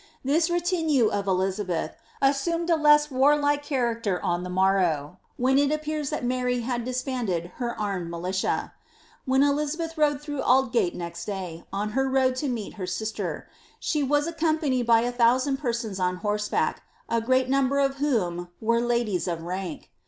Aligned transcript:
This 0.25 0.49
retinue 0.49 1.09
of 1.09 1.27
Elizabeth 1.27 1.95
as 2.23 2.35
sumed 2.37 2.71
a 2.71 2.75
less 2.75 3.11
warlike 3.11 3.61
character 3.61 4.19
on 4.25 4.41
the 4.41 4.49
morrow, 4.49 5.19
when 5.37 5.59
it 5.59 5.71
appears 5.71 6.09
that 6.09 6.25
Mary 6.25 6.61
had 6.61 6.83
disbanded 6.83 7.51
her 7.57 7.79
armed 7.79 8.09
militia. 8.09 8.73
Wfiea 9.27 9.47
Elizabeth 9.51 9.99
rode 9.99 10.19
through 10.19 10.41
Aldgate 10.41 10.95
next 10.95 11.25
day, 11.25 11.65
on 11.71 11.89
her 11.91 12.09
road 12.09 12.35
to 12.37 12.47
nie^t 12.49 12.77
her 12.77 12.87
sister, 12.87 13.47
she 13.79 14.01
was 14.01 14.25
accompanied 14.25 14.87
by 14.87 15.01
a 15.01 15.11
thousand 15.11 15.57
persons 15.57 15.99
on 15.99 16.15
horseback, 16.15 16.81
a 17.07 17.21
great 17.21 17.47
number 17.47 17.77
of 17.77 17.97
whom 17.97 18.49
were 18.59 18.81
ladies 18.81 19.27
of 19.27 19.43
rank. 19.43 19.91